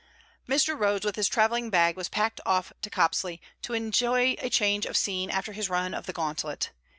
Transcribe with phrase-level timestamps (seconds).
[0.49, 0.75] Mr.
[0.75, 4.97] Rhodes with his travelling bag was packed off to Copsley, to enjoy a change of
[4.97, 6.71] scene after his run of the gauntlet.